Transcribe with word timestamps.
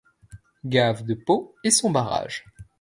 Gave 0.65 1.03
de 1.03 1.13
Pau 1.15 1.53
et 1.63 1.69
son 1.69 1.91
barrage. 1.91 2.43